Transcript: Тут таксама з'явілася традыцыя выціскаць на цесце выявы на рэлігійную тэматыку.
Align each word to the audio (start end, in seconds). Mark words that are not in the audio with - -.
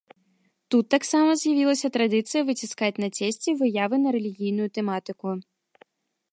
Тут 0.75 0.85
таксама 0.93 1.29
з'явілася 1.41 1.91
традыцыя 1.97 2.41
выціскаць 2.49 3.01
на 3.05 3.09
цесце 3.17 3.49
выявы 3.63 3.95
на 4.07 4.17
рэлігійную 4.17 4.69
тэматыку. 4.79 5.27